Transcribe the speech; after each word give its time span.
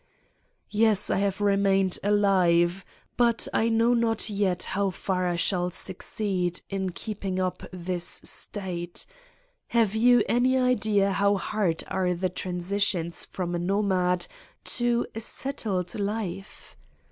Yes, 0.71 1.11
I 1.11 1.17
have 1.19 1.41
remained 1.41 1.99
alive 2.03 2.83
but 3.17 3.47
I 3.53 3.69
know 3.69 3.93
not 3.93 4.31
yet 4.31 4.63
how 4.63 4.89
far 4.89 5.27
I 5.27 5.35
shall 5.35 5.69
succeed 5.69 6.61
in 6.71 6.89
keeping 6.93 7.39
up 7.39 7.61
this 7.71 8.19
state: 8.23 9.05
have 9.67 9.93
you 9.93 10.23
any 10.27 10.57
idea 10.57 11.11
how 11.11 11.37
hard 11.37 11.83
are 11.87 12.15
the 12.15 12.29
transitions 12.29 13.25
from 13.25 13.53
a 13.53 13.59
nomad 13.59 14.25
to 14.63 15.05
a 15.13 15.19
settled 15.19 15.93
life? 15.93 16.75